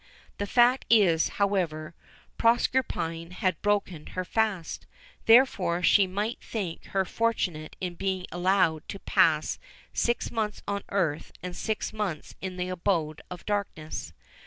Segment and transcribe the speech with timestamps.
[0.39, 1.93] The fact is, however,
[2.39, 4.87] Proserpine had broken her fast;
[5.27, 9.59] therefore she might think herself fortunate in being allowed to pass
[9.93, 14.11] six months on earth and six months in the abode of darkness.